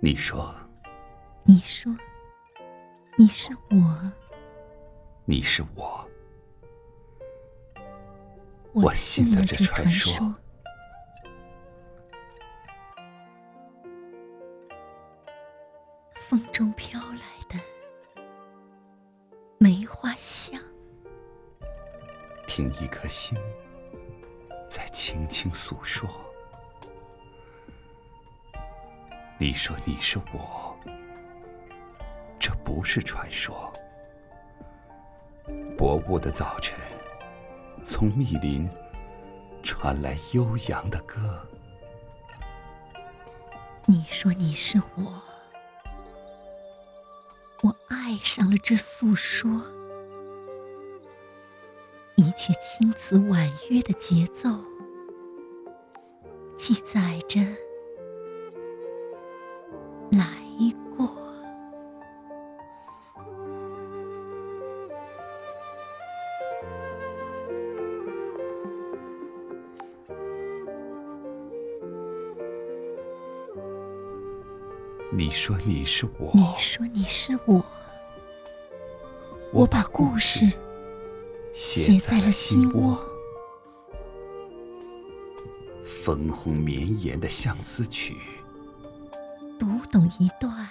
[0.00, 0.54] 你说，
[1.42, 1.92] 你说，
[3.16, 4.12] 你是我，
[5.24, 6.08] 你是我，
[8.72, 10.32] 我信了这传说。
[16.14, 17.58] 风中飘来的
[19.58, 20.60] 梅花香，
[22.46, 23.36] 听一颗心
[24.70, 26.08] 在轻轻诉说。
[29.40, 30.76] 你说你是我，
[32.40, 33.72] 这不是传说。
[35.76, 36.76] 薄雾的早晨，
[37.84, 38.68] 从密林
[39.62, 41.40] 传来悠扬的歌。
[43.86, 45.22] 你说你是我，
[47.62, 49.48] 我爱上了这诉说，
[52.16, 54.50] 一切青词婉约的节奏，
[56.56, 57.17] 记载
[75.10, 77.64] 你说你是我，你说你是我，
[79.54, 80.44] 我把故事
[81.50, 82.98] 写在了心窝。
[85.82, 88.14] 粉红绵延的相思曲，
[89.58, 90.68] 读懂一段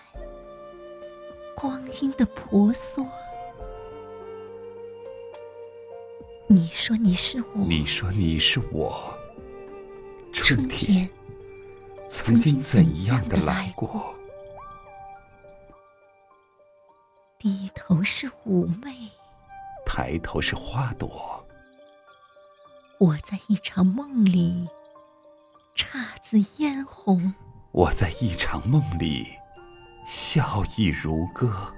[1.55, 3.03] 光阴的婆娑。
[6.45, 9.17] 你说你是我，你说你是我，
[10.31, 11.09] 春天
[12.07, 14.13] 曾经怎样的来过？
[17.40, 19.12] 低头是妩媚，
[19.86, 21.46] 抬头是花朵。
[23.00, 24.68] 我在一场梦里，
[25.75, 27.36] 姹紫嫣红。
[27.72, 29.28] 我在一场梦里，
[30.08, 31.72] 笑意如歌。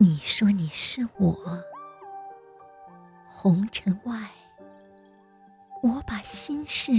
[0.00, 1.36] 你说你是我，
[3.34, 4.30] 红尘外，
[5.82, 6.92] 我把心事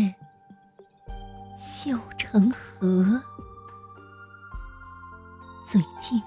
[1.55, 3.23] 绣成河。
[5.63, 6.21] 最近、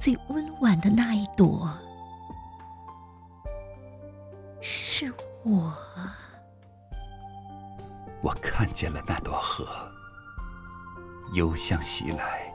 [0.00, 1.72] 最温婉的那一朵，
[4.60, 5.72] 是我。
[8.20, 9.64] 我看见了那朵荷，
[11.34, 12.52] 幽香袭来，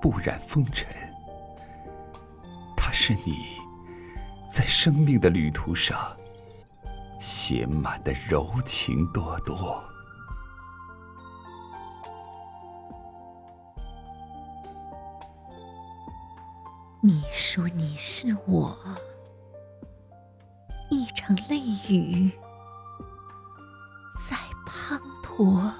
[0.00, 0.88] 不染风尘。
[3.06, 3.60] 是你，
[4.48, 6.16] 在生命的旅途上
[7.20, 9.84] 写满的柔情多多。
[17.02, 18.74] 你说你是我，
[20.90, 21.60] 一场泪
[21.90, 22.30] 雨
[24.26, 24.34] 在
[24.66, 25.70] 滂沱。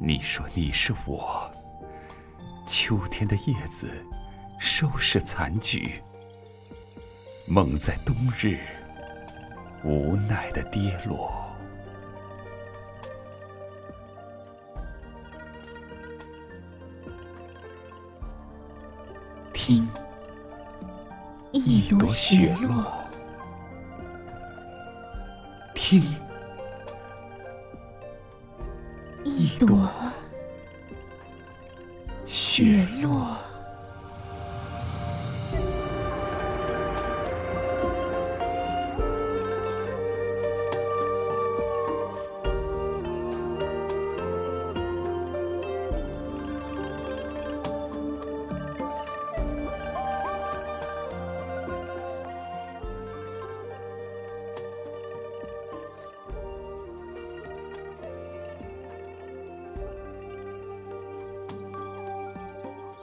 [0.00, 1.50] 你说你是我，
[2.66, 4.06] 秋天的叶子。
[4.58, 6.02] 收拾残局，
[7.46, 8.58] 梦在冬日
[9.82, 11.32] 无奈的跌落。
[19.52, 19.88] 听，
[21.52, 22.92] 一朵雪落。
[25.74, 26.02] 听，
[29.24, 29.90] 一朵
[32.26, 33.36] 雪落。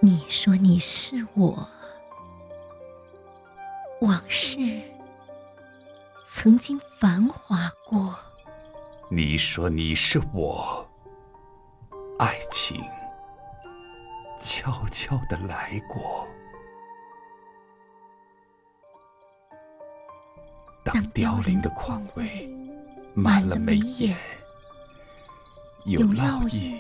[0.06, 1.68] 你说你是我，
[4.02, 4.60] 往事
[6.28, 8.16] 曾经繁华过。
[9.10, 10.88] 你说你是我，
[12.20, 12.80] 爱情
[14.40, 16.28] 悄悄的来过。
[20.84, 22.48] 当凋零的况味
[23.16, 24.16] 满了眉眼，
[25.86, 26.80] 有烙印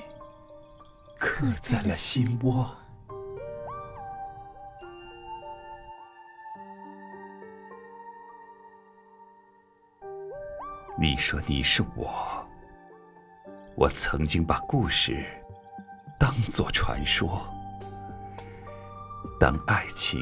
[1.17, 2.69] 刻在了心窝。
[10.97, 12.09] 你说你是我，
[13.75, 15.25] 我曾经把故事
[16.17, 17.45] 当作传说。
[19.37, 20.21] 当爱情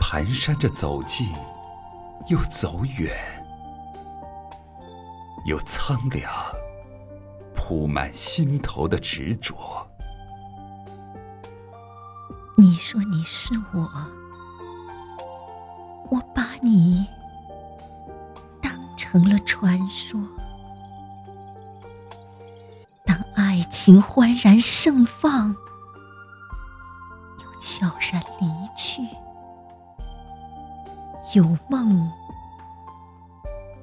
[0.00, 1.28] 蹒跚着走近，
[2.28, 3.14] 又走远，
[5.44, 6.32] 有苍凉
[7.54, 9.86] 铺满心头的执着。
[12.56, 13.86] 你说你是我，
[19.16, 20.20] 成了传说。
[23.02, 25.56] 当爱情欢然盛放，
[27.42, 28.46] 又悄然离
[28.76, 29.00] 去，
[31.34, 32.12] 有梦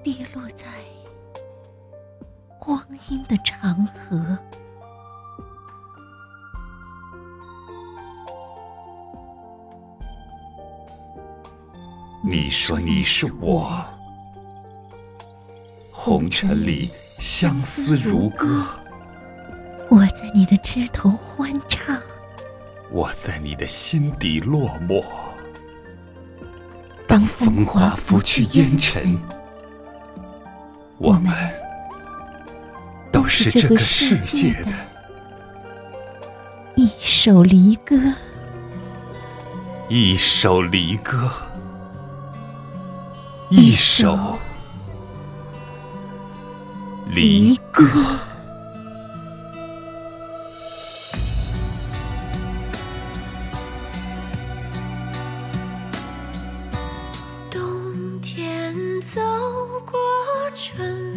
[0.04, 0.68] 跌落在
[2.60, 4.38] 光阴的长河。
[12.24, 13.84] 你说你是我。
[16.06, 18.66] 红尘里相思如歌，
[19.90, 21.98] 我在你的枝头欢唱，
[22.92, 25.02] 我在你的心底落寞。
[27.08, 29.18] 当风华拂去烟尘，
[30.98, 31.34] 我们
[33.10, 34.74] 都是这个世界的
[36.76, 37.96] 一首离歌，
[39.88, 41.32] 一首离歌，
[43.50, 44.38] 一首。
[47.16, 47.84] 离歌。
[57.52, 59.22] 冬天走
[59.86, 60.00] 过
[60.56, 61.13] 春。